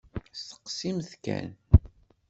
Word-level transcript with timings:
Steqsimt 0.43 1.11
kan! 1.23 1.47